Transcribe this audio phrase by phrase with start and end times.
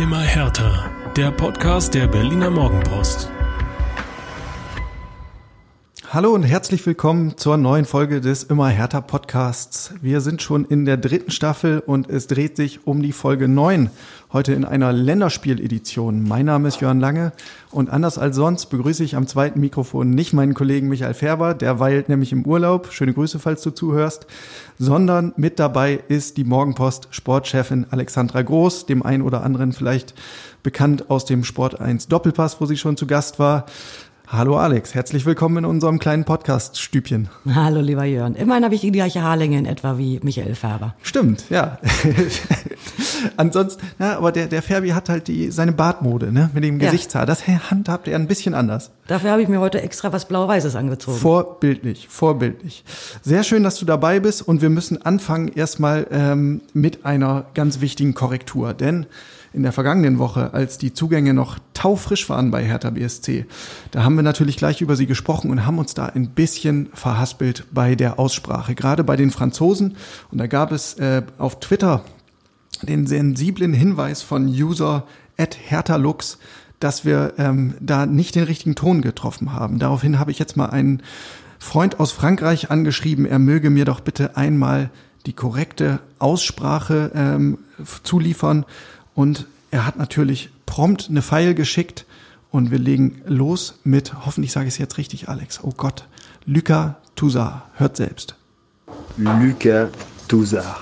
[0.00, 0.90] Immer härter.
[1.14, 3.30] Der Podcast der Berliner Morgenpost.
[6.08, 9.19] Hallo und herzlich willkommen zur neuen Folge des Immer härter Podcasts.
[9.32, 13.88] Wir sind schon in der dritten Staffel und es dreht sich um die Folge 9.
[14.32, 16.26] Heute in einer Länderspieledition.
[16.26, 17.32] Mein Name ist Jörn Lange
[17.70, 21.78] und anders als sonst begrüße ich am zweiten Mikrofon nicht meinen Kollegen Michael Färber, der
[21.78, 22.92] weilt nämlich im Urlaub.
[22.92, 24.26] Schöne Grüße, falls du zuhörst.
[24.80, 30.12] Sondern mit dabei ist die Morgenpost Sportchefin Alexandra Groß, dem einen oder anderen vielleicht
[30.64, 33.66] bekannt aus dem Sport 1 Doppelpass, wo sie schon zu Gast war.
[34.32, 37.28] Hallo Alex, herzlich willkommen in unserem kleinen Podcast-Stübchen.
[37.52, 38.36] Hallo lieber Jörn.
[38.36, 40.94] Immerhin habe ich die gleiche Haarlänge in etwa wie Michael Färber.
[41.02, 41.78] Stimmt, ja.
[43.36, 46.92] Ansonsten, ja, aber der, der Färbi hat halt die, seine Bartmode, ne, mit dem Ja.
[46.92, 47.26] Gesichtshaar.
[47.26, 48.92] Das handhabt er ein bisschen anders.
[49.08, 51.18] Dafür habe ich mir heute extra was Blau-Weißes angezogen.
[51.18, 52.84] Vorbildlich, vorbildlich.
[53.22, 57.80] Sehr schön, dass du dabei bist und wir müssen anfangen erstmal ähm, mit einer ganz
[57.80, 58.74] wichtigen Korrektur.
[58.74, 59.06] Denn
[59.52, 63.46] in der vergangenen Woche, als die Zugänge noch taufrisch waren bei Hertha BSC,
[63.90, 67.64] da haben wir natürlich gleich über sie gesprochen und haben uns da ein bisschen verhaspelt
[67.72, 69.96] bei der Aussprache, gerade bei den Franzosen.
[70.30, 72.04] Und da gab es äh, auf Twitter
[72.82, 75.06] den sensiblen Hinweis von User
[75.38, 76.36] at hertalux,
[76.80, 79.78] dass wir ähm, da nicht den richtigen Ton getroffen haben.
[79.78, 81.02] Daraufhin habe ich jetzt mal einen
[81.58, 84.90] Freund aus Frankreich angeschrieben, er möge mir doch bitte einmal
[85.24, 87.58] die korrekte Aussprache ähm,
[88.02, 88.66] zuliefern.
[89.14, 92.06] Und er hat natürlich prompt eine File geschickt
[92.50, 96.06] und wir legen los mit, hoffentlich sage ich es jetzt richtig, Alex, oh Gott,
[96.44, 98.34] Lucas Toussaint, hört selbst.
[99.16, 99.90] Lucas
[100.28, 100.80] Touzard.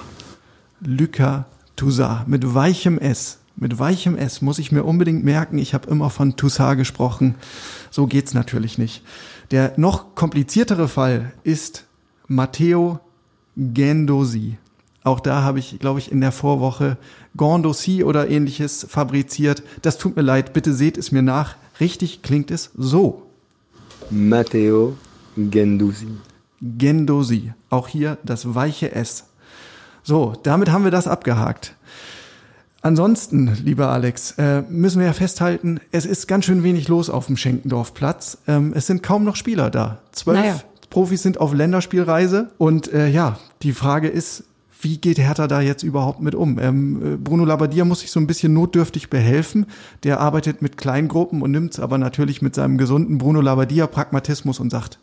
[0.81, 1.44] Lucas
[1.77, 3.39] Toussaint mit weichem S.
[3.56, 7.34] Mit weichem S muss ich mir unbedingt merken, ich habe immer von Toussaint gesprochen.
[7.91, 9.03] So geht's natürlich nicht.
[9.50, 11.84] Der noch kompliziertere Fall ist
[12.28, 13.00] Matteo
[13.56, 14.59] Gendosi.
[15.04, 16.96] Auch da habe ich, glaube ich, in der Vorwoche
[17.36, 19.62] Gondossi oder ähnliches fabriziert.
[19.82, 21.56] Das tut mir leid, bitte seht es mir nach.
[21.80, 23.22] Richtig klingt es so.
[24.10, 24.97] Matteo
[25.37, 26.08] Gendouzi.
[26.60, 27.53] Gendosi.
[27.70, 29.26] Auch hier das weiche S.
[30.03, 31.75] So, damit haben wir das abgehakt.
[32.81, 37.26] Ansonsten, lieber Alex, äh, müssen wir ja festhalten, es ist ganz schön wenig los auf
[37.26, 38.38] dem Schenkendorfplatz.
[38.47, 39.98] Ähm, es sind kaum noch Spieler da.
[40.12, 40.60] Zwölf Naja.
[40.88, 42.50] Profis sind auf Länderspielreise.
[42.56, 44.44] Und äh, ja, die Frage ist,
[44.81, 46.59] wie geht Hertha da jetzt überhaupt mit um?
[46.59, 49.66] Ähm, äh, Bruno Labbadia muss sich so ein bisschen notdürftig behelfen.
[50.05, 54.71] Der arbeitet mit Kleingruppen und nimmt es aber natürlich mit seinem gesunden Bruno Labbadia-Pragmatismus und
[54.71, 54.99] sagt,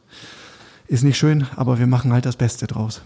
[0.88, 3.02] ist nicht schön, aber wir machen halt das Beste draus.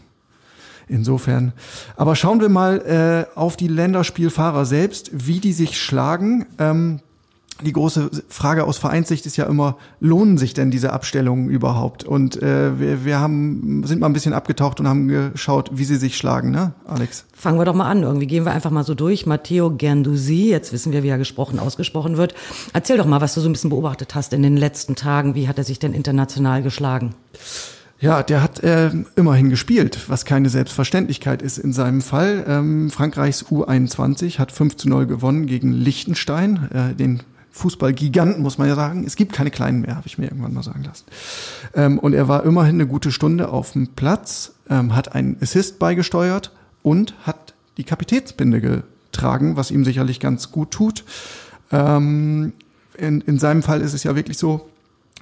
[0.88, 1.54] Insofern.
[1.96, 6.48] Aber schauen wir mal äh, auf die Länderspielfahrer selbst, wie die sich schlagen.
[6.58, 7.00] Ähm,
[7.62, 12.04] die große Frage aus Vereinssicht ist ja immer, lohnen sich denn diese Abstellungen überhaupt?
[12.04, 15.98] Und äh, wir, wir haben, sind mal ein bisschen abgetaucht und haben geschaut, wie sie
[15.98, 17.26] sich schlagen, ne, Alex?
[17.34, 18.04] Fangen wir doch mal an.
[18.04, 19.26] Irgendwie gehen wir einfach mal so durch.
[19.26, 22.34] Matteo Gerdouzi, jetzt wissen wir, wie er gesprochen, ausgesprochen wird.
[22.74, 25.36] Erzähl doch mal, was du so ein bisschen beobachtet hast in den letzten Tagen.
[25.36, 27.16] Wie hat er sich denn international geschlagen?
[28.02, 32.46] Ja, der hat äh, immerhin gespielt, was keine Selbstverständlichkeit ist in seinem Fall.
[32.48, 38.68] Ähm, Frankreichs U21 hat 5 zu 0 gewonnen gegen Liechtenstein, äh, den Fußballgiganten, muss man
[38.68, 39.04] ja sagen.
[39.06, 41.06] Es gibt keine kleinen mehr, habe ich mir irgendwann mal sagen lassen.
[41.74, 45.80] Ähm, und er war immerhin eine gute Stunde auf dem Platz, ähm, hat einen Assist
[45.80, 46.52] beigesteuert
[46.84, 51.04] und hat die Kapitätsbinde getragen, was ihm sicherlich ganz gut tut.
[51.72, 52.54] Ähm,
[52.98, 54.70] in, in seinem Fall ist es ja wirklich so,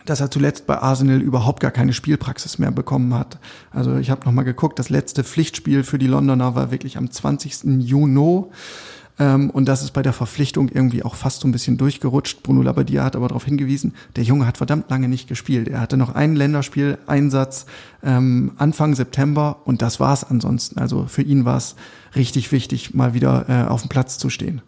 [0.05, 3.39] dass er zuletzt bei Arsenal überhaupt gar keine Spielpraxis mehr bekommen hat.
[3.71, 7.11] Also ich habe noch mal geguckt, das letzte Pflichtspiel für die Londoner war wirklich am
[7.11, 7.81] 20.
[7.81, 8.45] Juni.
[9.19, 12.43] Ähm, und das ist bei der Verpflichtung irgendwie auch fast so ein bisschen durchgerutscht.
[12.43, 15.67] Bruno Labbadia hat aber darauf hingewiesen, der Junge hat verdammt lange nicht gespielt.
[15.67, 17.65] Er hatte noch einen Länderspieleinsatz
[18.03, 20.79] ähm, Anfang September und das war's ansonsten.
[20.79, 21.75] Also für ihn war es
[22.15, 24.61] richtig wichtig, mal wieder äh, auf dem Platz zu stehen.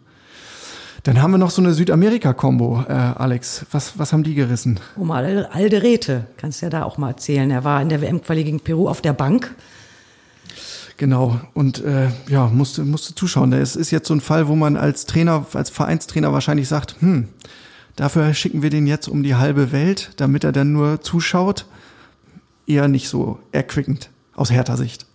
[1.04, 3.64] Dann haben wir noch so eine Südamerika-Kombo, äh, Alex.
[3.70, 4.80] Was, was haben die gerissen?
[5.08, 7.50] Al- Alderete, kannst ja da auch mal erzählen.
[7.50, 9.54] Er war in der WM-Quali gegen Peru auf der Bank.
[11.00, 13.54] Genau, und äh, ja, musste, musste zuschauen.
[13.54, 17.26] Es ist jetzt so ein Fall, wo man als Trainer, als Vereinstrainer wahrscheinlich sagt, hm,
[17.96, 21.64] dafür schicken wir den jetzt um die halbe Welt, damit er dann nur zuschaut.
[22.66, 25.06] Eher nicht so erquickend aus härter Sicht.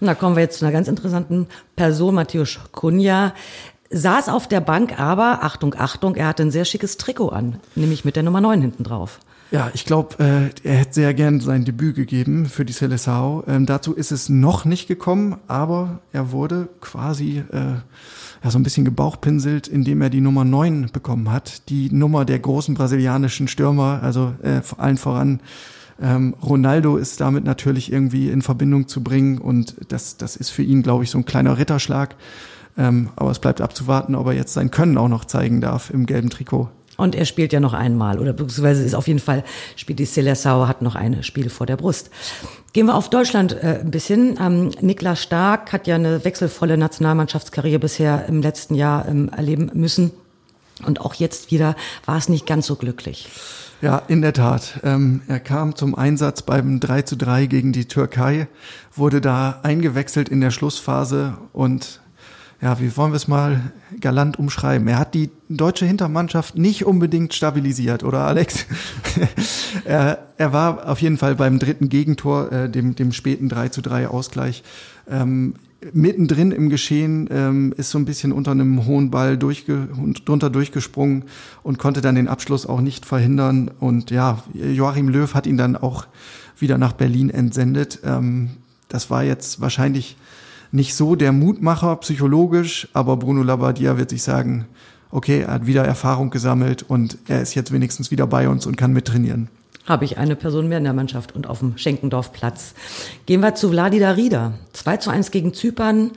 [0.00, 3.32] Da kommen wir jetzt zu einer ganz interessanten Person, Matthäus Cunha.
[3.88, 8.04] Saß auf der Bank, aber, Achtung, Achtung, er hatte ein sehr schickes Trikot an, nämlich
[8.04, 9.20] mit der Nummer 9 hinten drauf.
[9.50, 13.42] Ja, ich glaube, äh, er hätte sehr gern sein Debüt gegeben für die Seleção.
[13.48, 17.74] Ähm, dazu ist es noch nicht gekommen, aber er wurde quasi äh,
[18.44, 21.68] ja, so ein bisschen gebauchpinselt, indem er die Nummer 9 bekommen hat.
[21.68, 25.40] Die Nummer der großen brasilianischen Stürmer, also äh, allen voran
[26.00, 30.62] ähm, Ronaldo ist damit natürlich irgendwie in Verbindung zu bringen und das, das ist für
[30.62, 32.16] ihn, glaube ich, so ein kleiner Ritterschlag.
[32.78, 36.06] Ähm, aber es bleibt abzuwarten, ob er jetzt sein Können auch noch zeigen darf im
[36.06, 36.68] gelben Trikot.
[37.00, 39.42] Und er spielt ja noch einmal, oder beziehungsweise ist auf jeden Fall,
[39.76, 42.10] spielt die Seleção, hat noch ein Spiel vor der Brust.
[42.72, 44.38] Gehen wir auf Deutschland äh, ein bisschen.
[44.40, 50.12] Ähm, Niklas Stark hat ja eine wechselvolle Nationalmannschaftskarriere bisher im letzten Jahr ähm, erleben müssen.
[50.86, 51.74] Und auch jetzt wieder
[52.06, 53.28] war es nicht ganz so glücklich.
[53.82, 54.80] Ja, in der Tat.
[54.84, 58.46] Ähm, er kam zum Einsatz beim 3 zu 3 gegen die Türkei,
[58.94, 62.00] wurde da eingewechselt in der Schlussphase und
[62.62, 64.86] ja, wie wollen wir es mal galant umschreiben?
[64.86, 68.66] Er hat die deutsche Hintermannschaft nicht unbedingt stabilisiert, oder Alex?
[69.84, 73.80] er, er war auf jeden Fall beim dritten Gegentor, äh, dem, dem späten 3 zu
[73.80, 74.62] 3 Ausgleich,
[75.08, 75.54] ähm,
[75.94, 79.88] mittendrin im Geschehen, ähm, ist so ein bisschen unter einem hohen Ball durchge
[80.26, 81.24] drunter durchgesprungen
[81.62, 83.70] und konnte dann den Abschluss auch nicht verhindern.
[83.80, 86.06] Und ja, Joachim Löw hat ihn dann auch
[86.58, 88.00] wieder nach Berlin entsendet.
[88.04, 88.50] Ähm,
[88.88, 90.16] das war jetzt wahrscheinlich
[90.72, 94.66] nicht so der Mutmacher psychologisch, aber Bruno Labbadia wird sich sagen,
[95.10, 98.76] okay, er hat wieder Erfahrung gesammelt und er ist jetzt wenigstens wieder bei uns und
[98.76, 99.48] kann mittrainieren.
[99.86, 102.74] Habe ich eine Person mehr in der Mannschaft und auf dem Schenkendorfplatz.
[103.26, 104.52] Gehen wir zu Vladi Darida.
[104.72, 106.12] 2 zu 1 gegen Zypern,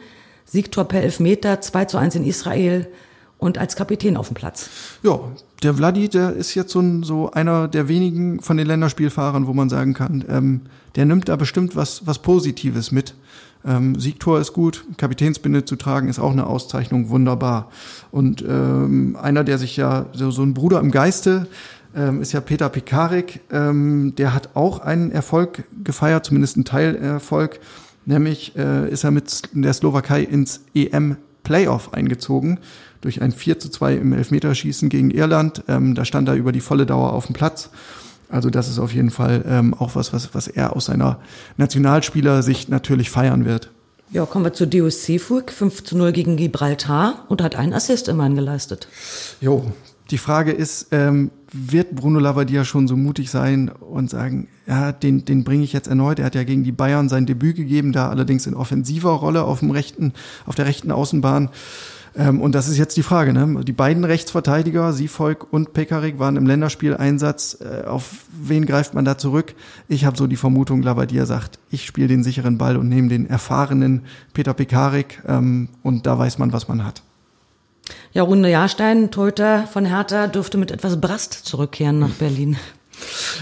[0.45, 2.87] Siegtor per Elfmeter, 2 zu 1 in Israel
[3.39, 4.69] und als Kapitän auf dem Platz.
[5.01, 5.19] Ja,
[5.63, 9.53] der Vladi, der ist jetzt so, ein, so einer der wenigen von den Länderspielfahrern, wo
[9.53, 10.61] man sagen kann, ähm,
[10.95, 13.15] der nimmt da bestimmt was, was Positives mit.
[13.65, 17.71] Ähm, Siegtor ist gut, Kapitänsbinde zu tragen ist auch eine Auszeichnung, wunderbar.
[18.11, 21.47] Und ähm, einer, der sich ja so, so ein Bruder im Geiste
[21.95, 23.41] ähm, ist ja Peter Pekarik.
[23.51, 27.59] Ähm, der hat auch einen Erfolg gefeiert, zumindest einen Teilerfolg.
[28.05, 32.59] Nämlich äh, ist er mit der Slowakei ins EM-Playoff eingezogen
[33.01, 35.63] durch ein 4 zu 2 im Elfmeterschießen gegen Irland.
[35.67, 37.69] Ähm, da stand er über die volle Dauer auf dem Platz.
[38.33, 41.19] Also das ist auf jeden Fall ähm, auch was, was, was er aus seiner
[41.57, 43.69] Nationalspielersicht natürlich feiern wird.
[44.09, 48.07] Ja, kommen wir zu Deus Seefug, 5 zu 0 gegen Gibraltar und hat einen Assist
[48.07, 48.87] immerhin geleistet.
[49.39, 49.71] Jo,
[50.09, 55.25] die Frage ist, ähm, wird Bruno Labbadia schon so mutig sein und sagen, ja, den,
[55.25, 56.17] den bringe ich jetzt erneut.
[56.17, 59.59] Er hat ja gegen die Bayern sein Debüt gegeben, da allerdings in offensiver Rolle auf
[59.59, 60.13] dem rechten,
[60.47, 61.49] auf der rechten Außenbahn.
[62.15, 63.33] Ähm, und das ist jetzt die Frage.
[63.33, 63.63] Ne?
[63.63, 67.57] Die beiden Rechtsverteidiger, Siefolk und Pekarik, waren im Länderspieleinsatz.
[67.61, 69.55] Äh, auf wen greift man da zurück?
[69.87, 73.29] Ich habe so die Vermutung, Labbadia sagt, ich spiele den sicheren Ball und nehme den
[73.29, 75.21] erfahrenen Peter Pekarik.
[75.27, 77.01] Ähm, und da weiß man, was man hat.
[78.13, 82.57] Ja, Runde Jahrstein, Torhüter von Hertha, dürfte mit etwas Brast zurückkehren nach Berlin.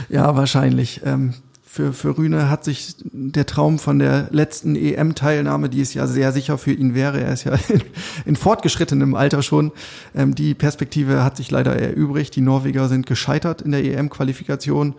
[0.09, 1.01] Ja, wahrscheinlich.
[1.05, 1.33] Ähm,
[1.73, 6.33] für, für Rühne hat sich der Traum von der letzten EM-Teilnahme, die es ja sehr
[6.33, 7.81] sicher für ihn wäre, er ist ja in,
[8.25, 9.71] in fortgeschrittenem Alter schon,
[10.13, 12.35] ähm, die Perspektive hat sich leider erübrigt.
[12.35, 14.95] Die Norweger sind gescheitert in der EM-Qualifikation.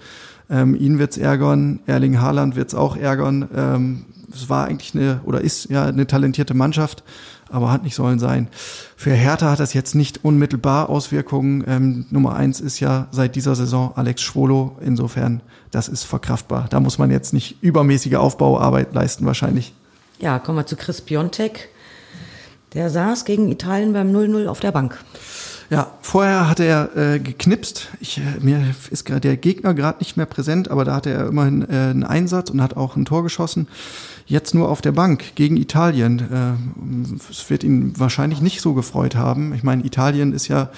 [0.48, 3.48] Ähm, ihn wird's ärgern, Erling Haaland wird's auch ärgern.
[3.54, 4.04] Ähm,
[4.34, 7.04] es war eigentlich eine, oder ist ja eine talentierte Mannschaft,
[7.52, 8.48] aber hat nicht sollen sein.
[8.96, 11.64] Für Hertha hat das jetzt nicht unmittelbar Auswirkungen.
[11.66, 14.76] Ähm, Nummer eins ist ja seit dieser Saison Alex Schwolo.
[14.80, 15.40] Insofern,
[15.70, 16.66] das ist verkraftbar.
[16.70, 19.72] Da muss man jetzt nicht übermäßige Aufbauarbeit leisten wahrscheinlich.
[20.18, 21.68] Ja, kommen wir zu Chris Piontek.
[22.74, 24.98] Der saß gegen Italien beim 0-0 auf der Bank.
[25.72, 27.88] Ja, vorher hatte er äh, geknipst.
[27.98, 31.26] Ich, äh, mir ist gerade der Gegner gerade nicht mehr präsent, aber da hatte er
[31.26, 33.68] immerhin äh, einen Einsatz und hat auch ein Tor geschossen.
[34.26, 36.18] Jetzt nur auf der Bank gegen Italien.
[36.20, 39.54] Äh, es wird ihn wahrscheinlich nicht so gefreut haben.
[39.54, 40.70] Ich meine, Italien ist ja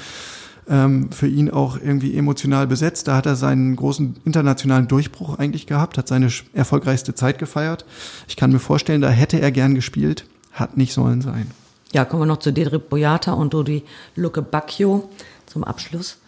[0.69, 3.09] ähm, für ihn auch irgendwie emotional besetzt.
[3.09, 7.85] Da hat er seinen großen internationalen Durchbruch eigentlich gehabt, hat seine erfolgreichste Zeit gefeiert.
[8.29, 11.51] Ich kann mir vorstellen, da hätte er gern gespielt, hat nicht sollen sein.
[11.93, 13.85] Ja, kommen wir noch zu Dedrick Boyata und Dodi
[14.17, 15.09] Luke Bacchio
[15.47, 16.19] zum Abschluss.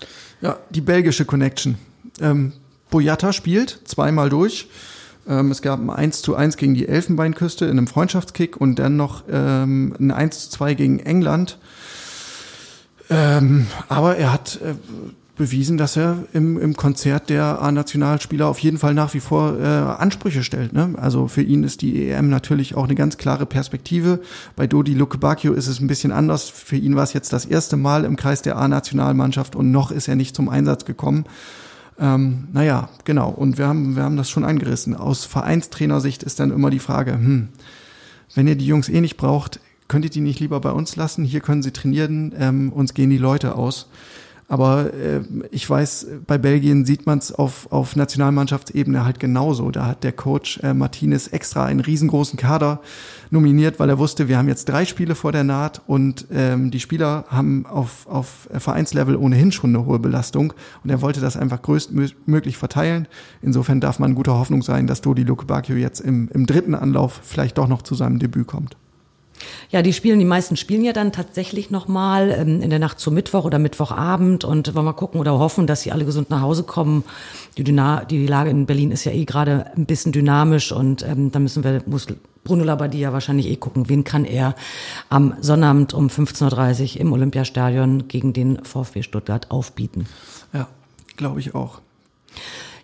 [0.40, 1.76] Ja, die belgische Connection.
[2.20, 2.52] Ähm,
[2.90, 4.68] Boyata spielt zweimal durch.
[5.28, 8.97] Ähm, es gab ein 1 zu 1 gegen die Elfenbeinküste in einem Freundschaftskick und dann
[8.97, 11.59] noch ähm, ein 1 zu 2 gegen England.
[13.09, 14.75] Ähm, aber er hat äh,
[15.37, 19.64] bewiesen, dass er im, im Konzert der A-Nationalspieler auf jeden Fall nach wie vor äh,
[19.64, 20.73] Ansprüche stellt.
[20.73, 20.95] Ne?
[20.97, 24.21] Also für ihn ist die EM natürlich auch eine ganz klare Perspektive.
[24.56, 26.49] Bei Dodi Lukebakio ist es ein bisschen anders.
[26.49, 30.09] Für ihn war es jetzt das erste Mal im Kreis der A-Nationalmannschaft und noch ist
[30.09, 31.26] er nicht zum Einsatz gekommen.
[31.98, 33.30] Ähm, naja, genau.
[33.30, 34.94] Und wir haben, wir haben das schon angerissen.
[34.94, 37.48] Aus Vereinstrainersicht ist dann immer die Frage, hm,
[38.34, 41.24] wenn ihr die Jungs eh nicht braucht, könnt ihr die nicht lieber bei uns lassen?
[41.24, 43.88] Hier können sie trainieren, ähm, uns gehen die Leute aus.
[44.48, 49.72] Aber äh, ich weiß, bei Belgien sieht man es auf, auf Nationalmannschaftsebene halt genauso.
[49.72, 52.80] Da hat der Coach äh, Martinez extra einen riesengroßen Kader
[53.30, 56.78] nominiert, weil er wusste, wir haben jetzt drei Spiele vor der Naht und ähm, die
[56.78, 60.52] Spieler haben auf, auf Vereinslevel ohnehin schon eine hohe Belastung
[60.84, 63.08] und er wollte das einfach größtmöglich verteilen.
[63.42, 67.58] Insofern darf man guter Hoffnung sein, dass Dodi Lukebakio jetzt im, im dritten Anlauf vielleicht
[67.58, 68.76] doch noch zu seinem Debüt kommt.
[69.71, 73.11] Ja, die spielen, die meisten spielen ja dann tatsächlich nochmal ähm, in der Nacht zu
[73.11, 76.62] Mittwoch oder Mittwochabend und wollen wir gucken oder hoffen, dass sie alle gesund nach Hause
[76.62, 77.05] kommen.
[77.57, 81.33] Die, Dyna die Lage in Berlin ist ja eh gerade ein bisschen dynamisch und ähm,
[81.33, 82.07] da müssen wir, muss
[82.45, 84.55] Bruno Labbadia wahrscheinlich eh gucken, wen kann er
[85.09, 90.07] am Sonnabend um 15.30 Uhr im Olympiastadion gegen den VfB Stuttgart aufbieten.
[90.52, 90.69] Ja,
[91.16, 91.81] glaube ich auch.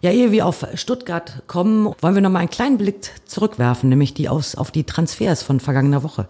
[0.03, 4.13] Ja, ehe wir auf Stuttgart kommen, wollen wir noch mal einen kleinen Blick zurückwerfen, nämlich
[4.15, 6.27] die aus, auf die Transfers von vergangener Woche.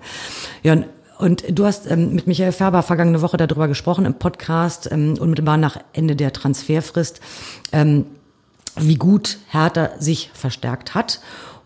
[0.63, 0.77] Ja,
[1.19, 5.57] und du hast ähm, mit Michael Färber vergangene Woche darüber gesprochen im Podcast, ähm, unmittelbar
[5.57, 7.23] nach Ende der Transferfrist,
[7.73, 8.05] ähm,
[8.77, 11.21] wie gut Hertha sich verstärkt hat.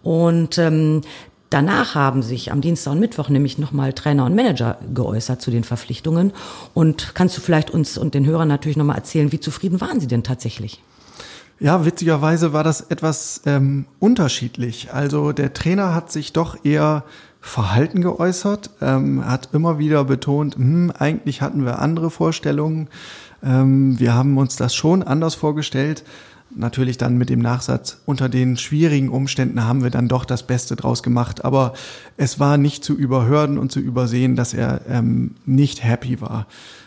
[0.05, 1.03] Und ähm,
[1.49, 5.63] Danach haben sich am Dienstag und Mittwoch nämlich nochmal Trainer und Manager geäußert zu den
[5.63, 6.33] Verpflichtungen.
[6.75, 10.09] Und kannst du vielleicht uns und den Hörern natürlich nochmal erzählen, wie zufrieden waren sie
[10.09, 10.83] denn tatsächlich?
[11.59, 14.93] Ja, witzigerweise war das etwas ähm, unterschiedlich.
[14.93, 17.05] Also der Trainer hat sich doch eher
[17.41, 22.89] verhalten geäußert, ähm, hat immer wieder betont, hm, eigentlich hatten wir andere Vorstellungen.
[23.43, 26.05] Ähm, wir haben uns das schon anders vorgestellt.
[26.59, 30.75] Natürlich dann mit dem Nachsatz, unter den schwierigen Umständen haben wir dann doch das Beste
[30.75, 31.45] draus gemacht.
[31.45, 31.75] Aber
[32.17, 36.47] es war nicht zu überhören und zu übersehen, dass er ähm, nicht happy war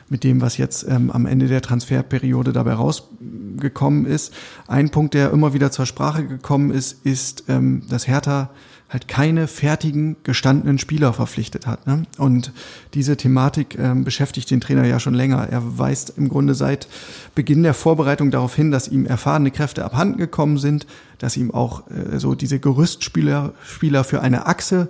[0.09, 4.33] mit dem, was jetzt ähm, am Ende der Transferperiode dabei rausgekommen ist.
[4.67, 8.49] Ein Punkt, der immer wieder zur Sprache gekommen ist, ist, ähm, dass Hertha
[8.89, 11.85] halt keine fertigen, gestandenen Spieler verpflichtet hat.
[11.85, 12.03] Ne?
[12.17, 12.51] Und
[12.95, 15.47] diese Thematik ähm, beschäftigt den Trainer ja schon länger.
[15.49, 16.87] Er weist im Grunde seit
[17.35, 20.87] Beginn der Vorbereitung darauf hin, dass ihm erfahrene Kräfte abhanden gekommen sind,
[21.19, 24.89] dass ihm auch äh, so diese Gerüstspieler Spieler für eine Achse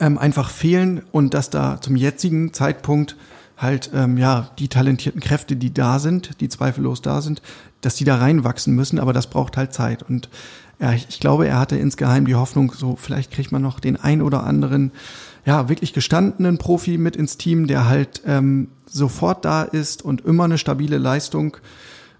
[0.00, 3.16] ähm, einfach fehlen und dass da zum jetzigen Zeitpunkt
[3.56, 7.42] halt ähm, ja die talentierten Kräfte, die da sind, die zweifellos da sind,
[7.80, 10.02] dass die da reinwachsen müssen, aber das braucht halt Zeit.
[10.02, 10.28] Und
[10.80, 13.96] ja, ich, ich glaube, er hatte insgeheim die Hoffnung, so vielleicht kriegt man noch den
[13.96, 14.92] ein oder anderen,
[15.44, 20.44] ja, wirklich gestandenen Profi mit ins Team, der halt ähm, sofort da ist und immer
[20.44, 21.56] eine stabile Leistung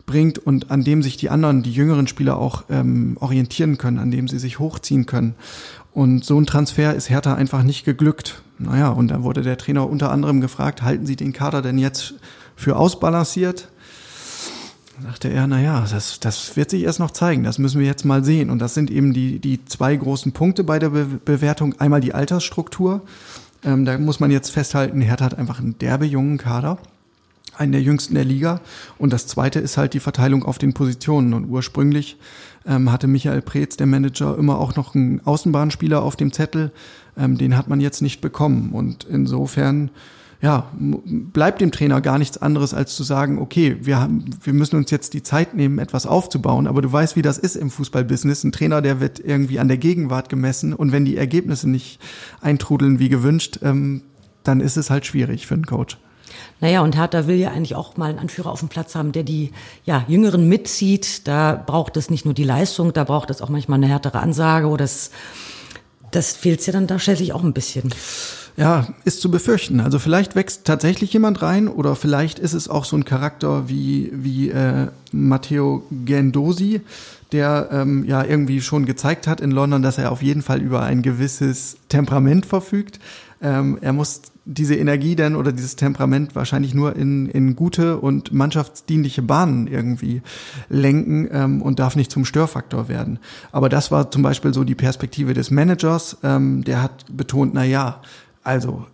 [0.06, 4.10] bringt und an dem sich die anderen, die jüngeren Spieler auch ähm, orientieren können, an
[4.10, 5.34] dem sie sich hochziehen können.
[5.92, 8.42] Und so ein Transfer ist Hertha einfach nicht geglückt.
[8.58, 12.14] Naja, und dann wurde der Trainer unter anderem gefragt, halten Sie den Kader denn jetzt
[12.56, 13.68] für ausbalanciert?
[15.02, 18.24] Sagte er, naja, das, das wird sich erst noch zeigen, das müssen wir jetzt mal
[18.24, 18.50] sehen.
[18.50, 21.78] Und das sind eben die, die zwei großen Punkte bei der Be Bewertung.
[21.78, 23.02] Einmal die Altersstruktur.
[23.64, 26.78] Ähm, da muss man jetzt festhalten, Hertha hat einfach einen derbe jungen Kader
[27.58, 28.60] einen der jüngsten der Liga.
[28.98, 31.34] Und das zweite ist halt die Verteilung auf den Positionen.
[31.34, 32.16] Und ursprünglich
[32.66, 36.72] ähm, hatte Michael Preetz, der Manager, immer auch noch einen Außenbahnspieler auf dem Zettel.
[37.16, 38.70] Ähm, den hat man jetzt nicht bekommen.
[38.72, 39.90] Und insofern,
[40.40, 44.76] ja, bleibt dem Trainer gar nichts anderes, als zu sagen, okay, wir haben, wir müssen
[44.76, 46.68] uns jetzt die Zeit nehmen, etwas aufzubauen.
[46.68, 48.44] Aber du weißt, wie das ist im Fußballbusiness.
[48.44, 50.74] Ein Trainer, der wird irgendwie an der Gegenwart gemessen.
[50.74, 51.98] Und wenn die Ergebnisse nicht
[52.40, 54.02] eintrudeln wie gewünscht, ähm,
[54.44, 55.98] dann ist es halt schwierig für einen Coach.
[56.60, 59.24] Naja, und Hertha will ja eigentlich auch mal einen Anführer auf dem Platz haben, der
[59.24, 59.50] die
[59.84, 61.26] ja, Jüngeren mitzieht.
[61.26, 64.68] Da braucht es nicht nur die Leistung, da braucht es auch manchmal eine härtere Ansage
[64.68, 65.10] oder das,
[66.10, 67.92] das fehlt ja dann tatsächlich auch ein bisschen.
[68.58, 69.78] Ja, ist zu befürchten.
[69.78, 74.10] Also vielleicht wächst tatsächlich jemand rein oder vielleicht ist es auch so ein Charakter wie,
[74.12, 76.80] wie äh, Matteo Gendosi,
[77.30, 80.82] der ähm, ja irgendwie schon gezeigt hat in London, dass er auf jeden Fall über
[80.82, 82.98] ein gewisses Temperament verfügt.
[83.40, 88.32] Ähm, er muss diese Energie denn oder dieses Temperament wahrscheinlich nur in, in gute und
[88.32, 90.22] mannschaftsdienliche Bahnen irgendwie
[90.70, 93.18] lenken ähm, und darf nicht zum Störfaktor werden.
[93.52, 96.16] Aber das war zum Beispiel so die Perspektive des Managers.
[96.22, 98.00] Ähm, der hat betont, na ja,
[98.42, 98.86] also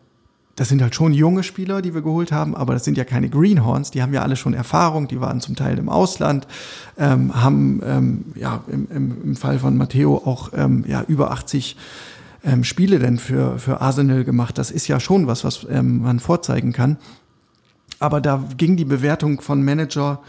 [0.57, 3.29] das sind halt schon junge Spieler, die wir geholt haben, aber das sind ja keine
[3.29, 6.47] Greenhorns, die haben ja alle schon Erfahrung, die waren zum Teil im Ausland,
[6.97, 11.77] ähm, haben ähm, ja im, im, Fall von Matteo auch ähm, ja über 80
[12.45, 14.59] ähm, Spiele denn für, für Arsenal gemacht?
[14.59, 16.99] Das ist ja schon was, was ähm, man vorzeigen kann.
[17.99, 20.21] Aber da ging die Bewertung von Manager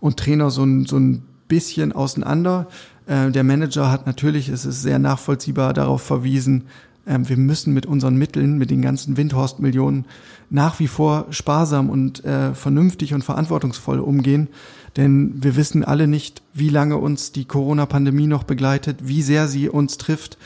[0.00, 2.66] und Trainer so ein, so ein bisschen auseinander.
[3.06, 6.64] Äh, der Manager hat natürlich, es ist sehr nachvollziehbar darauf verwiesen,
[7.06, 10.06] äh, wir müssen mit unseren Mitteln, mit den ganzen Windhorst-Millionen
[10.50, 14.48] nach wie vor sparsam und äh, vernünftig und verantwortungsvoll umgehen.
[14.96, 19.68] Denn wir wissen alle nicht, wie lange uns die Corona-Pandemie noch begleitet, wie sehr sie
[19.68, 20.36] uns trifft.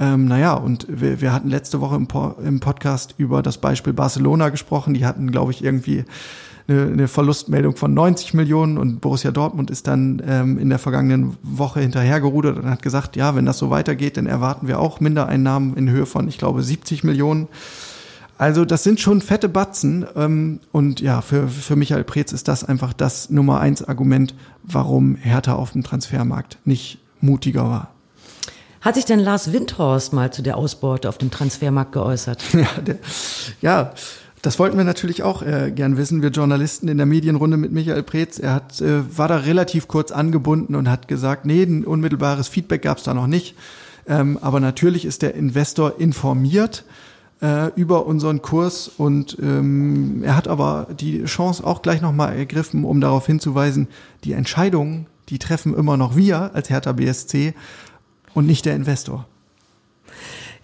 [0.00, 3.92] Ähm, naja, und wir, wir hatten letzte Woche im, po im Podcast über das Beispiel
[3.92, 4.94] Barcelona gesprochen.
[4.94, 6.04] Die hatten, glaube ich, irgendwie
[6.68, 11.36] eine, eine Verlustmeldung von 90 Millionen und Borussia Dortmund ist dann ähm, in der vergangenen
[11.42, 15.76] Woche hinterhergerudert und hat gesagt, ja, wenn das so weitergeht, dann erwarten wir auch Mindereinnahmen
[15.76, 17.48] in Höhe von, ich glaube, 70 Millionen.
[18.38, 22.64] Also das sind schon fette Batzen ähm, und ja, für, für Michael Preetz ist das
[22.64, 27.88] einfach das Nummer eins Argument, warum Hertha auf dem Transfermarkt nicht mutiger war.
[28.80, 32.42] Hat sich denn Lars Windhorst mal zu der Ausbeute auf dem Transfermarkt geäußert?
[32.52, 32.98] Ja, der,
[33.60, 33.92] ja
[34.42, 38.02] das wollten wir natürlich auch äh, gern wissen, wir Journalisten in der Medienrunde mit Michael
[38.02, 38.40] Preetz.
[38.40, 42.82] Er hat, äh, war da relativ kurz angebunden und hat gesagt, nee, ein unmittelbares Feedback
[42.82, 43.54] gab es da noch nicht.
[44.08, 46.84] Ähm, aber natürlich ist der Investor informiert
[47.40, 52.84] äh, über unseren Kurs und ähm, er hat aber die Chance auch gleich nochmal ergriffen,
[52.84, 53.86] um darauf hinzuweisen,
[54.24, 57.54] die Entscheidungen, die treffen immer noch wir als Hertha BSC
[58.34, 59.26] und nicht der Investor.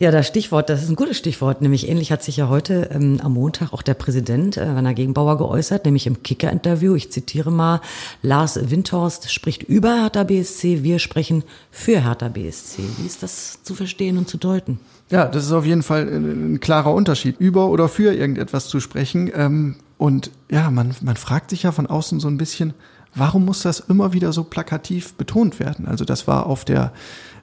[0.00, 1.60] Ja, das Stichwort, das ist ein gutes Stichwort.
[1.60, 5.38] Nämlich ähnlich hat sich ja heute ähm, am Montag auch der Präsident äh, Werner Gegenbauer
[5.38, 6.94] geäußert, nämlich im Kicker-Interview.
[6.94, 7.80] Ich zitiere mal,
[8.22, 12.82] Lars Windhorst spricht über Hertha BSC, wir sprechen für Hertha BSC.
[12.98, 14.78] Wie ist das zu verstehen und zu deuten?
[15.10, 18.78] Ja, das ist auf jeden Fall ein, ein klarer Unterschied, über oder für irgendetwas zu
[18.78, 19.32] sprechen.
[19.34, 22.72] Ähm, und ja, man, man fragt sich ja von außen so ein bisschen,
[23.16, 25.86] warum muss das immer wieder so plakativ betont werden?
[25.86, 26.92] Also das war auf der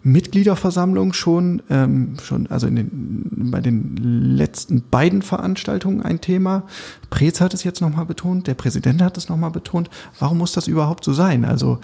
[0.06, 6.64] Mitgliederversammlung schon, ähm, schon also in den, bei den letzten beiden Veranstaltungen ein Thema.
[7.10, 9.90] Preetz hat es jetzt nochmal betont, der Präsident hat es nochmal betont.
[10.20, 11.44] Warum muss das überhaupt so sein?
[11.44, 11.80] Also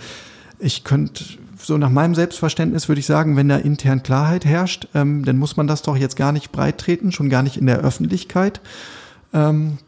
[0.59, 1.23] ich könnte,
[1.57, 5.57] so nach meinem Selbstverständnis würde ich sagen, wenn da intern Klarheit herrscht, ähm, dann muss
[5.57, 8.61] man das doch jetzt gar nicht breit treten, schon gar nicht in der Öffentlichkeit.
[9.33, 9.79] Ähm,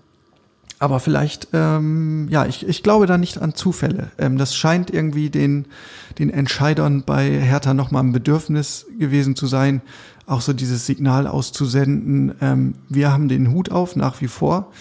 [0.84, 4.12] aber vielleicht, ähm, ja, ich, ich glaube da nicht an Zufälle.
[4.18, 5.64] Ähm, das scheint irgendwie den,
[6.20, 9.82] den Entscheidern bei Hertha nochmal ein Bedürfnis gewesen zu sein,
[10.26, 14.74] auch so dieses Signal auszusenden, ähm, wir haben den Hut auf nach wie vor.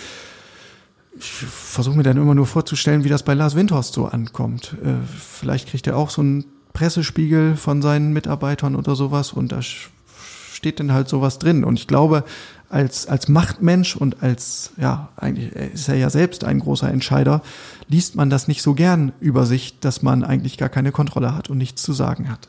[1.16, 4.75] Ich versuche mir dann immer nur vorzustellen, wie das bei Lars Windhorst so ankommt.
[4.85, 9.61] Äh, vielleicht kriegt er auch so einen Pressespiegel von seinen Mitarbeitern oder sowas und da
[9.62, 11.62] steht dann halt sowas drin.
[11.62, 12.25] Und ich glaube,
[12.73, 17.43] als, als Machtmensch und als, ja, eigentlich ist er ja selbst ein großer Entscheider,
[17.88, 21.50] liest man das nicht so gern über sich, dass man eigentlich gar keine Kontrolle hat
[21.50, 22.49] und nichts zu sagen hat.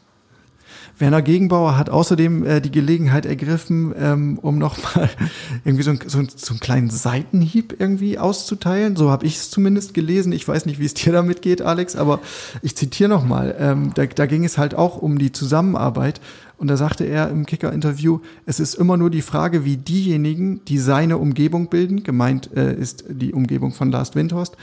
[1.00, 5.09] Werner Gegenbauer hat außerdem äh, die Gelegenheit ergriffen, ähm, um nochmal
[5.65, 8.95] irgendwie so, ein, so, so einen kleinen Seitenhieb irgendwie auszuteilen.
[8.95, 10.31] So habe ich es zumindest gelesen.
[10.31, 12.20] Ich weiß nicht, wie es dir damit geht, Alex, aber
[12.61, 13.55] ich zitiere nochmal.
[13.59, 16.22] Ähm, da, da ging es halt auch um die Zusammenarbeit.
[16.57, 20.77] Und da sagte er im Kicker-Interview, es ist immer nur die Frage, wie diejenigen, die
[20.77, 24.55] seine Umgebung bilden, gemeint äh, ist die Umgebung von Lars Windhorst,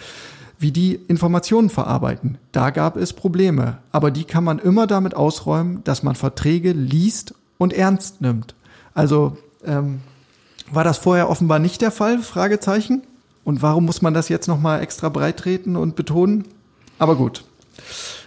[0.60, 2.36] wie die Informationen verarbeiten.
[2.52, 7.34] Da gab es Probleme, aber die kann man immer damit ausräumen, dass man Verträge liest
[7.56, 8.54] und ernst nimmt.
[8.92, 10.00] Also ähm,
[10.70, 12.18] war das vorher offenbar nicht der Fall?
[12.18, 13.02] Fragezeichen.
[13.42, 16.44] Und warum muss man das jetzt noch mal extra breit treten und betonen?
[16.98, 17.42] Aber gut.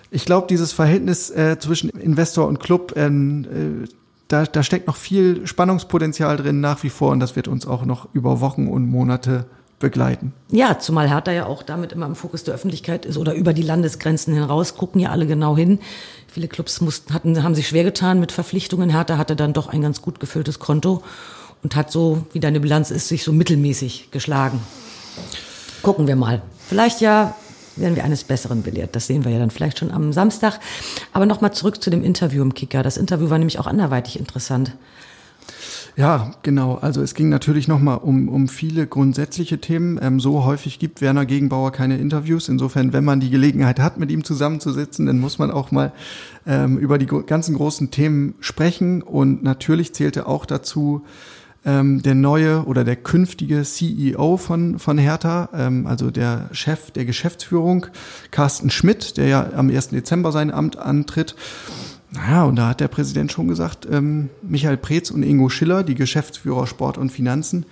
[0.09, 3.45] Ich glaube, dieses Verhältnis äh, zwischen Investor und Club, ähm,
[3.85, 3.87] äh,
[4.27, 7.85] da, da steckt noch viel Spannungspotenzial drin nach wie vor und das wird uns auch
[7.85, 9.45] noch über Wochen und Monate
[9.83, 10.33] begleiten.
[10.49, 13.61] Ja, zumal Hertha ja auch damit immer im Fokus der Öffentlichkeit ist oder über die
[13.61, 15.79] Landesgrenzen hinaus gucken ja alle genau hin.
[16.27, 18.89] Viele Clubs mussten, hatten, haben sich schwer getan mit Verpflichtungen.
[18.89, 21.03] Hertha hatte dann doch ein ganz gut gefülltes Konto
[21.61, 24.61] und hat so, wie deine Bilanz ist, sich so mittelmäßig geschlagen.
[25.83, 26.41] Gucken wir mal.
[26.57, 27.35] Vielleicht ja
[27.75, 28.95] werden wir eines Besseren belehrt.
[28.95, 30.59] Das sehen wir ja dann vielleicht schon am Samstag.
[31.11, 32.83] Aber nochmal zurück zu dem Interview im Kicker.
[32.83, 34.71] Das Interview war nämlich auch anderweitig interessant.
[35.95, 36.75] Ja, genau.
[36.75, 39.99] Also es ging natürlich nochmal um, um viele grundsätzliche Themen.
[40.01, 42.49] Ähm, so häufig gibt Werner Gegenbauer keine Interviews.
[42.49, 45.91] Insofern, wenn man die Gelegenheit hat, mit ihm zusammenzusitzen, dann muss man auch mal
[46.45, 49.01] ähm, über die ganzen großen Themen sprechen.
[49.01, 51.03] Und natürlich zählte auch dazu,
[51.65, 57.05] ähm, der neue oder der künftige CEO von, von Hertha, ähm, also der Chef der
[57.05, 57.87] Geschäftsführung,
[58.31, 59.89] Carsten Schmidt, der ja am 1.
[59.89, 61.35] Dezember sein Amt antritt.
[62.13, 65.95] Naja, und da hat der Präsident schon gesagt, ähm, Michael Preetz und Ingo Schiller, die
[65.95, 67.65] Geschäftsführer Sport und Finanzen,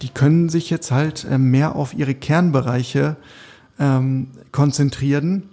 [0.00, 3.16] die können sich jetzt halt äh, mehr auf ihre Kernbereiche
[3.78, 5.44] ähm, konzentrieren.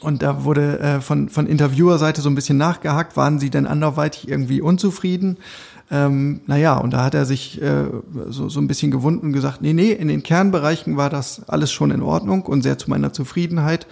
[0.00, 4.28] Und da wurde äh, von, von Interviewerseite so ein bisschen nachgehakt, waren sie denn anderweitig
[4.28, 5.36] irgendwie unzufrieden?
[5.90, 7.84] Ähm, naja, und da hat er sich äh,
[8.28, 11.70] so, so ein bisschen gewunden und gesagt, nee, nee, in den Kernbereichen war das alles
[11.72, 13.86] schon in Ordnung und sehr zu meiner Zufriedenheit.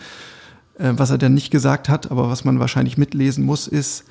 [0.78, 4.04] Äh, was er dann nicht gesagt hat, aber was man wahrscheinlich mitlesen muss, ist,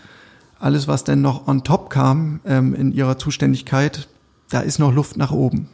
[0.59, 4.07] alles, was denn noch on top kam ähm, in ihrer Zuständigkeit,
[4.49, 5.67] da ist noch Luft nach oben.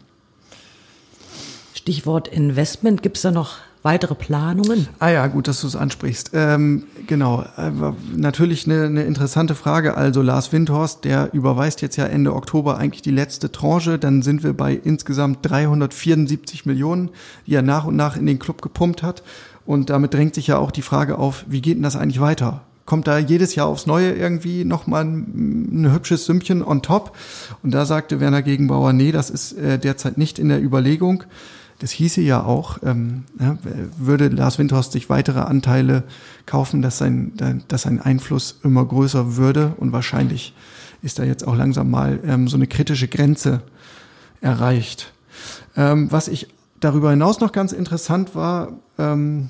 [1.73, 4.87] Stichwort Investment, gibt es da noch weitere Planungen?
[4.99, 6.31] Ah ja, gut, dass du es ansprichst.
[6.33, 7.71] Ähm, genau, äh,
[8.15, 9.97] natürlich eine, eine interessante Frage.
[9.97, 13.97] Also Lars Windhorst, der überweist jetzt ja Ende Oktober eigentlich die letzte Tranche.
[13.97, 17.09] Dann sind wir bei insgesamt 374 Millionen,
[17.47, 19.23] die er nach und nach in den Club gepumpt hat.
[19.65, 22.61] Und damit drängt sich ja auch die Frage auf, wie geht denn das eigentlich weiter?
[22.85, 27.15] Kommt da jedes Jahr aufs Neue irgendwie nochmal ein, ein hübsches Sümmchen on top?
[27.63, 31.23] Und da sagte Werner Gegenbauer, nee, das ist äh, derzeit nicht in der Überlegung.
[31.79, 33.57] Das hieße ja auch, ähm, ja,
[33.97, 36.03] würde Lars Windhorst sich weitere Anteile
[36.45, 37.33] kaufen, dass sein,
[37.67, 40.53] dass sein Einfluss immer größer würde und wahrscheinlich
[41.01, 43.63] ist da jetzt auch langsam mal ähm, so eine kritische Grenze
[44.41, 45.11] erreicht.
[45.75, 46.49] Ähm, was ich
[46.81, 49.49] darüber hinaus noch ganz interessant war, ähm,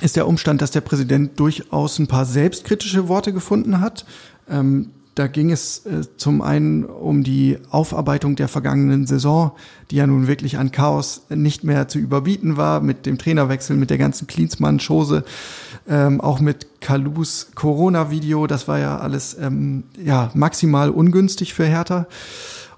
[0.00, 4.06] ist der Umstand, dass der Präsident durchaus ein paar selbstkritische Worte gefunden hat.
[4.48, 9.52] Ähm, da ging es äh, zum einen um die Aufarbeitung der vergangenen Saison,
[9.90, 13.90] die ja nun wirklich an Chaos nicht mehr zu überbieten war, mit dem Trainerwechsel, mit
[13.90, 15.24] der ganzen Klinsmann-Chose,
[15.86, 18.46] ähm, auch mit Kalus Corona-Video.
[18.46, 22.06] Das war ja alles ähm, ja maximal ungünstig für Hertha.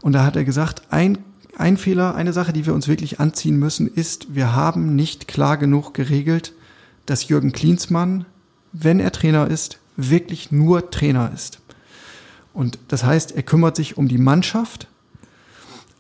[0.03, 1.19] Und da hat er gesagt, ein
[1.59, 5.57] ein Fehler, eine Sache, die wir uns wirklich anziehen müssen, ist, wir haben nicht klar
[5.57, 6.53] genug geregelt,
[7.07, 8.25] dass Jürgen Klinsmann,
[8.73, 11.61] wenn er Trainer ist, wirklich nur Trainer ist.
[12.53, 14.89] Und das heißt, er kümmert sich um die Mannschaft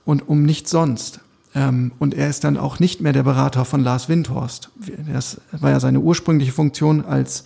[0.04, 1.20] und um nichts sonst.
[1.54, 4.70] Ähm, und er ist dann auch nicht mehr der Berater von Lars Windhorst.
[5.12, 7.44] Das war ja seine ursprüngliche Funktion als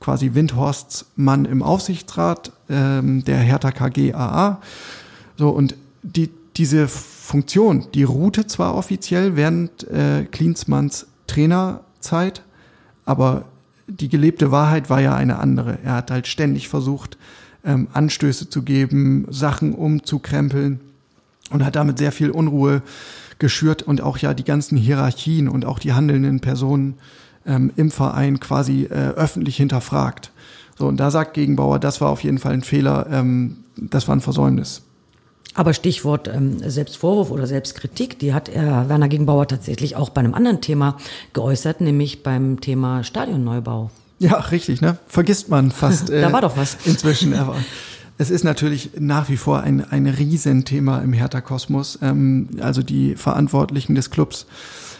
[0.00, 4.60] quasi Windhorsts Mann im Aufsichtsrat ähm, der Hertha KGAA.
[5.36, 12.42] So, und die, diese Funktion, die ruhte zwar offiziell während äh, Klinsmanns Trainerzeit,
[13.04, 13.44] aber
[13.86, 15.78] die gelebte Wahrheit war ja eine andere.
[15.84, 17.18] Er hat halt ständig versucht,
[17.64, 20.80] ähm, Anstöße zu geben, Sachen umzukrempeln
[21.50, 22.82] und hat damit sehr viel Unruhe
[23.38, 26.94] geschürt und auch ja die ganzen Hierarchien und auch die handelnden Personen
[27.46, 30.30] ähm, im Verein quasi äh, öffentlich hinterfragt.
[30.78, 34.16] So, und da sagt Gegenbauer, das war auf jeden Fall ein Fehler, ähm, das war
[34.16, 34.82] ein Versäumnis.
[35.54, 40.34] Aber Stichwort ähm, Selbstvorwurf oder Selbstkritik, die hat er Werner Gegenbauer tatsächlich auch bei einem
[40.34, 40.96] anderen Thema
[41.32, 43.90] geäußert, nämlich beim Thema Stadionneubau.
[44.20, 44.98] Ja, richtig, ne?
[45.08, 46.10] Vergisst man fast.
[46.10, 46.76] Äh, da war doch was.
[46.84, 47.56] Inzwischen, aber
[48.18, 51.98] es ist natürlich nach wie vor ein, ein Riesenthema im Hertha-Kosmos.
[52.02, 54.46] Ähm, also die Verantwortlichen des Clubs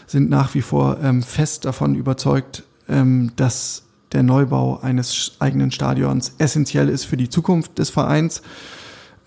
[0.07, 6.33] sind nach wie vor ähm, fest davon überzeugt, ähm, dass der Neubau eines eigenen Stadions
[6.39, 8.41] essentiell ist für die Zukunft des Vereins.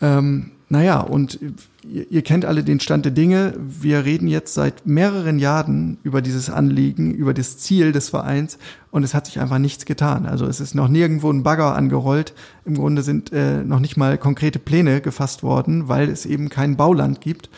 [0.03, 1.39] Ähm, naja, und
[1.83, 3.55] ihr, ihr, kennt alle den Stand der Dinge.
[3.59, 8.59] Wir reden jetzt seit mehreren Jahren über dieses Anliegen, über das Ziel des Vereins
[8.91, 10.25] und es hat sich einfach nichts getan.
[10.27, 12.33] Also es ist noch nirgendwo ein Bagger angerollt.
[12.65, 16.77] Im Grunde sind äh, noch nicht mal konkrete Pläne gefasst worden, weil es eben kein
[16.77, 17.51] Bauland gibt.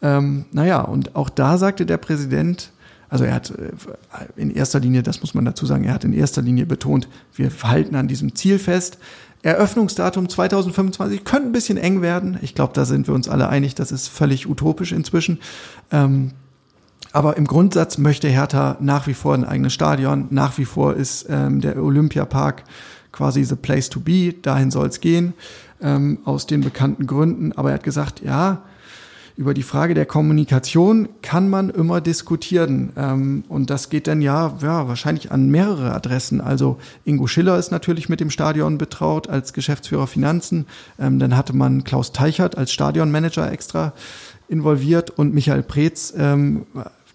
[0.00, 2.72] Ähm, naja, und auch da sagte der Präsident,
[3.08, 3.70] also er hat äh,
[4.36, 7.50] in erster Linie, das muss man dazu sagen, er hat in erster Linie betont, wir
[7.62, 8.98] halten an diesem Ziel fest.
[9.46, 12.36] Eröffnungsdatum 2025 könnte ein bisschen eng werden.
[12.42, 15.38] Ich glaube, da sind wir uns alle einig, das ist völlig utopisch inzwischen.
[15.92, 16.32] Ähm,
[17.12, 20.26] aber im Grundsatz möchte Hertha nach wie vor ein eigenes Stadion.
[20.30, 22.64] Nach wie vor ist ähm, der Olympiapark
[23.12, 24.34] quasi the place to be.
[24.42, 25.32] Dahin soll es gehen,
[25.80, 27.52] ähm, aus den bekannten Gründen.
[27.52, 28.62] Aber er hat gesagt, ja,
[29.36, 32.92] über die Frage der Kommunikation kann man immer diskutieren.
[32.96, 36.40] Ähm, und das geht dann ja, ja wahrscheinlich an mehrere Adressen.
[36.40, 40.66] Also Ingo Schiller ist natürlich mit dem Stadion betraut als Geschäftsführer Finanzen.
[40.98, 43.92] Ähm, dann hatte man Klaus Teichert als Stadionmanager extra
[44.48, 46.66] involviert und Michael Preetz, ähm,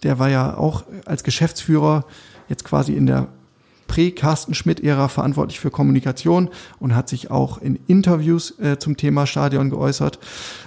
[0.03, 2.05] der war ja auch als Geschäftsführer
[2.49, 3.27] jetzt quasi in der
[3.91, 6.47] Prä-Carsten Schmidt-Ära verantwortlich für Kommunikation
[6.79, 10.17] und hat sich auch in Interviews äh, zum Thema Stadion geäußert.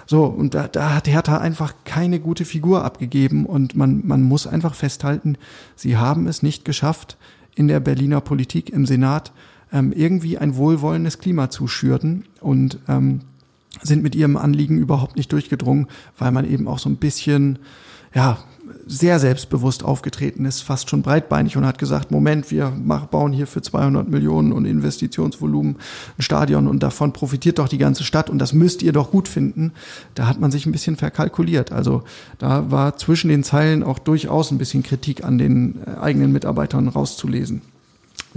[0.05, 4.47] So, und da, da hat Hertha einfach keine gute Figur abgegeben und man, man muss
[4.47, 5.39] einfach festhalten,
[5.75, 7.17] sie haben es nicht geschafft,
[7.55, 9.33] in der Berliner Politik im Senat
[9.73, 13.23] ähm, irgendwie ein wohlwollendes Klima zu schürden und ähm,
[13.81, 15.87] sind mit ihrem Anliegen überhaupt nicht durchgedrungen,
[16.19, 17.59] weil man eben auch so ein bisschen,
[18.15, 18.37] ja,
[18.87, 22.73] sehr selbstbewusst aufgetreten ist, fast schon breitbeinig und hat gesagt, Moment, wir
[23.11, 25.77] bauen hier für 200 Millionen und Investitionsvolumen
[26.19, 29.29] ein Stadion und davon profitiert doch die ganze Stadt und das müsst ihr doch gut
[29.29, 29.73] finden.
[30.15, 31.73] Da hat man sich ein bisschen verkalkuliert.
[31.73, 32.03] Also
[32.39, 36.89] da war zwischen den Zeilen auch durchaus ein bisschen Kritik an den äh, eigenen Mitarbeitern
[36.89, 37.63] rauszulesen.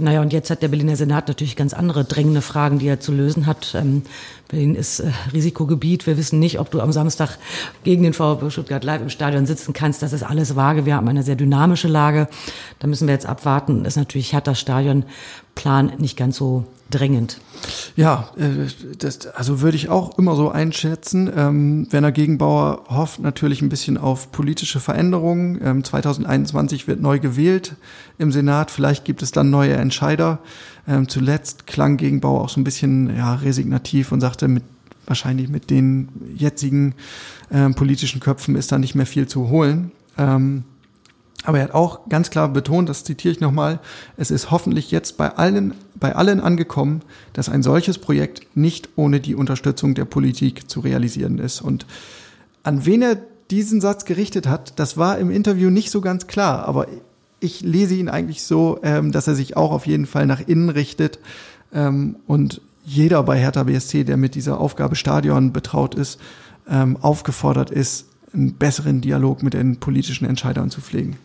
[0.00, 3.10] Naja, und jetzt hat der Berliner Senat natürlich ganz andere drängende Fragen, die er zu
[3.10, 3.74] lösen hat.
[3.74, 4.02] Ähm,
[4.48, 6.06] Berlin ist äh, Risikogebiet.
[6.06, 7.36] Wir wissen nicht, ob du am Samstag
[7.82, 10.00] gegen den VfB Stuttgart live im Stadion sitzen kannst.
[10.00, 10.86] Das ist alles vage.
[10.86, 12.28] Wir haben eine sehr dynamische Lage.
[12.78, 13.84] Da müssen wir jetzt abwarten.
[13.84, 17.40] Ist natürlich hat das Stadionplan nicht ganz so drängend.
[17.96, 21.30] Ja, äh, das, also würde ich auch immer so einschätzen.
[21.34, 25.60] Ähm, Werner Gegenbauer hofft natürlich ein bisschen auf politische Veränderungen.
[25.62, 27.76] Ähm, 2021 wird neu gewählt
[28.18, 28.70] im Senat.
[28.70, 30.38] Vielleicht gibt es dann neue Entscheider.
[30.86, 34.62] Ähm, zuletzt klang Gegenbauer auch so ein bisschen ja, resignativ und sagte, mit,
[35.06, 36.94] wahrscheinlich mit den jetzigen
[37.52, 39.92] ähm, politischen Köpfen ist da nicht mehr viel zu holen.
[41.48, 43.80] Aber er hat auch ganz klar betont, das zitiere ich nochmal,
[44.18, 47.00] es ist hoffentlich jetzt bei allen, bei allen angekommen,
[47.32, 51.62] dass ein solches Projekt nicht ohne die Unterstützung der Politik zu realisieren ist.
[51.62, 51.86] Und
[52.64, 53.16] an wen er
[53.50, 56.86] diesen Satz gerichtet hat, das war im Interview nicht so ganz klar, aber
[57.40, 60.68] ich lese ihn eigentlich so, ähm, dass er sich auch auf jeden Fall nach innen
[60.68, 61.18] richtet
[61.72, 66.20] ähm, und jeder bei Hertha BSC, der mit dieser Aufgabe Stadion betraut ist,
[66.68, 71.16] ähm, aufgefordert ist, einen besseren Dialog mit den politischen Entscheidern zu pflegen.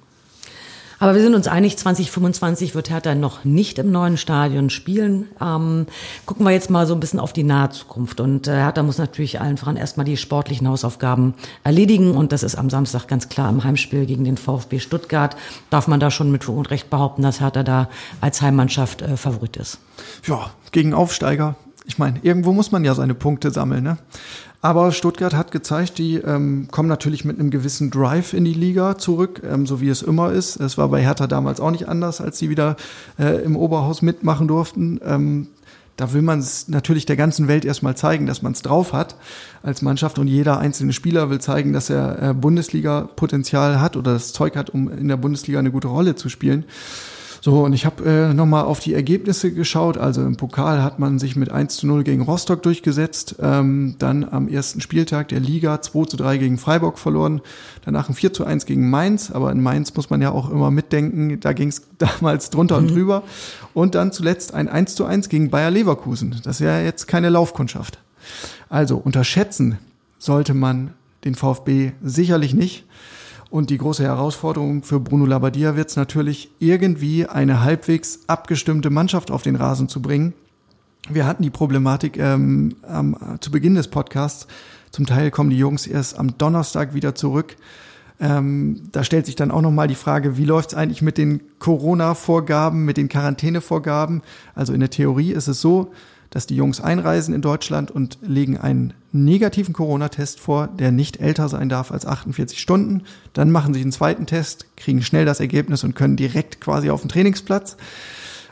[1.04, 5.28] Aber wir sind uns einig, 2025 wird Hertha noch nicht im neuen Stadion spielen.
[5.42, 5.86] Ähm,
[6.26, 8.22] gucken wir jetzt mal so ein bisschen auf die nahe Zukunft.
[8.22, 11.34] Und äh, Hertha muss natürlich allen voran erstmal die sportlichen Hausaufgaben
[11.66, 12.16] erledigen.
[12.16, 15.36] Und das ist am Samstag ganz klar im Heimspiel gegen den VfB Stuttgart.
[15.70, 17.90] Darf man da schon mit Fug und Recht behaupten, dass Hertha da
[18.22, 19.80] als Heimmannschaft äh, Favorit ist?
[20.26, 21.56] Ja, gegen Aufsteiger.
[21.86, 23.84] Ich meine, irgendwo muss man ja seine Punkte sammeln.
[23.84, 23.98] Ne?
[24.64, 28.98] Aber Stuttgart hat gezeigt, die ähm, kommen natürlich mit einem gewissen Drive in die Liga
[28.98, 30.56] zurück, ähm, so wie es immer ist.
[30.56, 32.78] Es war bei Hertha damals auch nicht anders, als sie wieder
[33.20, 35.02] äh, im Oberhaus mitmachen durften.
[35.04, 35.48] Ähm,
[35.98, 39.18] da will man es natürlich der ganzen Welt erstmal zeigen, dass man es drauf hat
[39.64, 44.32] als Mannschaft und jeder einzelne Spieler will zeigen, dass er äh, Bundesliga-Potenzial hat oder das
[44.32, 46.64] Zeug hat, um in der Bundesliga eine gute Rolle zu spielen.
[47.46, 49.98] So, und ich habe äh, nochmal auf die Ergebnisse geschaut.
[49.98, 53.36] Also im Pokal hat man sich mit 1 zu 0 gegen Rostock durchgesetzt.
[53.42, 57.42] Ähm, dann am ersten Spieltag der Liga 2 zu 3 gegen Freiburg verloren.
[57.84, 59.30] Danach ein 4 zu 1 gegen Mainz.
[59.30, 61.38] Aber in Mainz muss man ja auch immer mitdenken.
[61.42, 62.88] Da ging es damals drunter mhm.
[62.88, 63.24] und drüber.
[63.74, 66.40] Und dann zuletzt ein 1 zu 1 gegen Bayer Leverkusen.
[66.46, 68.00] Das ist ja jetzt keine Laufkundschaft.
[68.70, 69.80] Also unterschätzen
[70.18, 70.94] sollte man
[71.26, 72.86] den VfB sicherlich nicht.
[73.54, 79.30] Und die große Herausforderung für Bruno Labbadia wird es natürlich, irgendwie eine halbwegs abgestimmte Mannschaft
[79.30, 80.34] auf den Rasen zu bringen.
[81.08, 84.48] Wir hatten die Problematik ähm, ähm, zu Beginn des Podcasts.
[84.90, 87.56] Zum Teil kommen die Jungs erst am Donnerstag wieder zurück.
[88.20, 91.40] Ähm, da stellt sich dann auch nochmal die Frage, wie läuft es eigentlich mit den
[91.60, 94.24] Corona-Vorgaben, mit den Quarantänevorgaben?
[94.56, 95.92] Also in der Theorie ist es so,
[96.34, 101.48] dass die Jungs einreisen in Deutschland und legen einen negativen Corona-Test vor, der nicht älter
[101.48, 103.04] sein darf als 48 Stunden.
[103.34, 107.02] Dann machen sie einen zweiten Test, kriegen schnell das Ergebnis und können direkt quasi auf
[107.02, 107.78] den Trainingsplatz.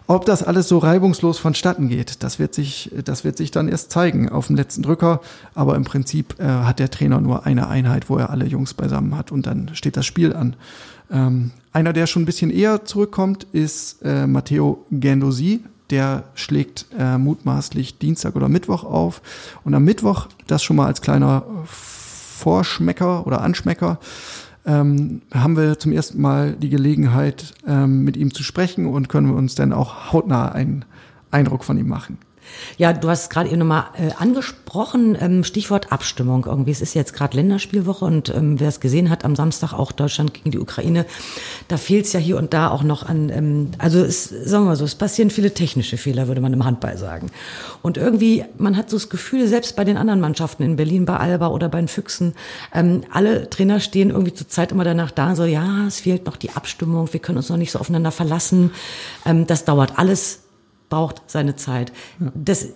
[0.06, 3.92] Ob das alles so reibungslos vonstatten geht, das wird sich, das wird sich dann erst
[3.92, 5.22] zeigen auf dem letzten Drücker.
[5.56, 9.18] Aber im Prinzip äh, hat der Trainer nur eine Einheit, wo er alle Jungs beisammen
[9.18, 10.56] hat und dann steht das Spiel an.
[11.10, 15.62] Ähm, einer, der schon ein bisschen eher zurückkommt, ist äh, Matteo Gendosi,
[15.92, 19.22] der schlägt äh, mutmaßlich Dienstag oder Mittwoch auf.
[19.64, 24.00] Und am Mittwoch, das schon mal als kleiner Vorschmecker oder Anschmecker,
[24.66, 29.28] ähm, haben wir zum ersten Mal die Gelegenheit, ähm, mit ihm zu sprechen und können
[29.28, 30.86] wir uns dann auch hautnah einen
[31.32, 32.18] Eindruck von ihm machen.
[32.78, 36.72] Ja, du hast gerade eben nochmal äh, angesprochen, ähm, Stichwort Abstimmung irgendwie.
[36.72, 40.34] Es ist jetzt gerade Länderspielwoche und ähm, wer es gesehen hat, am Samstag auch Deutschland
[40.34, 41.06] gegen die Ukraine,
[41.68, 44.70] da fehlt es ja hier und da auch noch an, ähm, also es, sagen wir
[44.70, 47.28] mal so, es passieren viele technische Fehler, würde man im Handball sagen.
[47.82, 51.18] Und irgendwie, man hat so das Gefühl, selbst bei den anderen Mannschaften in Berlin, bei
[51.18, 52.34] Alba oder bei den Füchsen,
[52.74, 56.38] ähm, alle Trainer stehen irgendwie zur Zeit immer danach da, so ja, es fehlt noch
[56.38, 58.72] die Abstimmung, wir können uns noch nicht so aufeinander verlassen.
[59.26, 60.40] Ähm, das dauert alles
[60.92, 61.92] braucht seine Zeit.
[62.36, 62.68] Das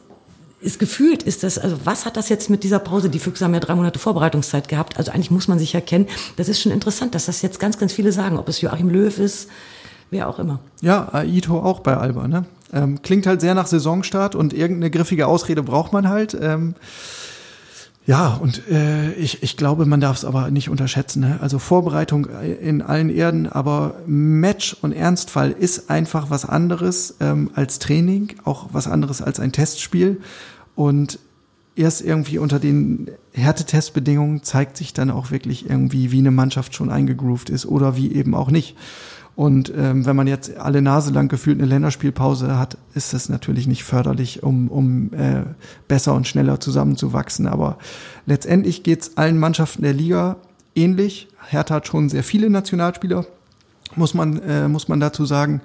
[0.60, 3.10] ist gefühlt, ist das, also was hat das jetzt mit dieser Pause?
[3.10, 4.98] Die Füchse haben ja drei Monate Vorbereitungszeit gehabt.
[4.98, 6.08] Also eigentlich muss man sich ja kennen.
[6.38, 9.16] Das ist schon interessant, dass das jetzt ganz, ganz viele sagen, ob es Joachim Löw
[9.20, 9.50] ist,
[10.10, 10.60] wer auch immer.
[10.82, 12.46] Ja, Aito auch bei Alba, ne?
[12.74, 16.36] Ähm, klingt halt sehr nach Saisonstart und irgendeine griffige Ausrede braucht man halt.
[16.42, 16.74] Ähm,
[18.08, 21.22] ja, und äh, ich, ich glaube, man darf es aber nicht unterschätzen.
[21.22, 21.40] Ne?
[21.42, 22.28] Also Vorbereitung
[22.62, 28.68] in allen Erden, aber Match und Ernstfall ist einfach was anderes ähm, als Training, auch
[28.72, 30.22] was anderes als ein Testspiel.
[30.76, 31.18] Und
[31.76, 36.92] erst irgendwie unter den Härtetestbedingungen zeigt sich dann auch wirklich irgendwie, wie eine Mannschaft schon
[36.92, 38.76] eingegroovt ist oder wie eben auch nicht.
[39.36, 43.68] Und ähm, wenn man jetzt alle Nase lang gefühlt eine Länderspielpause hat, ist das natürlich
[43.68, 45.44] nicht förderlich, um, um äh,
[45.90, 47.46] besser und schneller zusammenzuwachsen.
[47.46, 47.78] Aber
[48.26, 50.38] letztendlich geht's allen Mannschaften der Liga
[50.74, 51.28] ähnlich.
[51.50, 53.26] Hertha hat schon sehr viele Nationalspieler,
[53.96, 55.62] muss man, äh, muss man dazu sagen.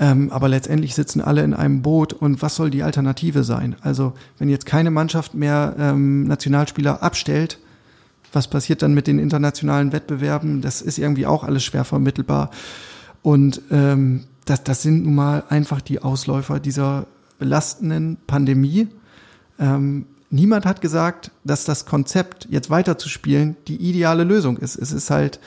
[0.00, 2.12] Ähm, aber letztendlich sitzen alle in einem Boot.
[2.12, 3.76] Und was soll die Alternative sein?
[3.80, 7.60] Also wenn jetzt keine Mannschaft mehr ähm, Nationalspieler abstellt,
[8.32, 10.60] was passiert dann mit den internationalen Wettbewerben?
[10.60, 12.50] Das ist irgendwie auch alles schwer vermittelbar.
[13.24, 17.06] Und ähm, das, das sind nun mal einfach die Ausläufer dieser
[17.38, 18.88] belastenden Pandemie.
[19.58, 24.76] Ähm, niemand hat gesagt, dass das Konzept, jetzt weiterzuspielen, die ideale Lösung ist.
[24.76, 25.40] Es ist halt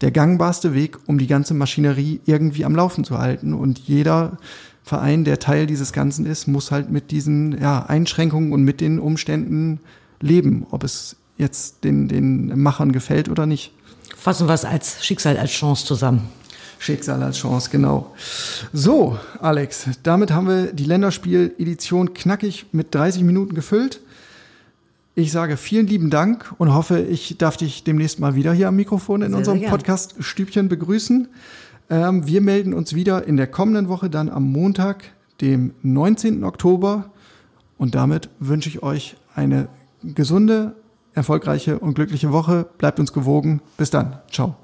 [0.00, 3.54] der gangbarste Weg, um die ganze Maschinerie irgendwie am Laufen zu halten.
[3.54, 4.36] Und jeder
[4.82, 8.98] Verein, der Teil dieses Ganzen ist, muss halt mit diesen ja, Einschränkungen und mit den
[8.98, 9.78] Umständen
[10.20, 13.72] leben, ob es jetzt den, den Machern gefällt oder nicht.
[14.16, 16.28] Fassen wir es als Schicksal, als Chance zusammen.
[16.78, 18.14] Schicksal als Chance, genau.
[18.72, 24.00] So, Alex, damit haben wir die Länderspiel-Edition knackig mit 30 Minuten gefüllt.
[25.16, 28.76] Ich sage vielen lieben Dank und hoffe, ich darf dich demnächst mal wieder hier am
[28.76, 29.62] Mikrofon in Sehr, unserem.
[29.62, 31.28] Podcast-Stübchen begrüßen.
[31.90, 35.04] Ähm, wir melden uns wieder in der kommenden Woche dann am Montag,
[35.40, 36.42] dem 19.
[36.42, 37.10] Oktober.
[37.78, 39.68] Und damit wünsche ich euch eine
[40.02, 40.74] gesunde,
[41.12, 42.66] erfolgreiche und glückliche Woche.
[42.78, 43.60] Bleibt uns gewogen.
[43.76, 44.18] Bis dann.
[44.30, 44.63] Ciao.